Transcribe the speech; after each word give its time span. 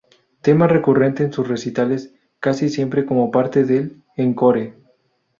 Tema 0.41 0.65
recurrente 0.65 1.21
en 1.23 1.31
sus 1.31 1.47
recitales, 1.47 2.11
casi 2.39 2.69
siempre 2.69 3.05
como 3.05 3.29
parte 3.29 3.65
del 3.65 4.01
"encore". 4.17 4.73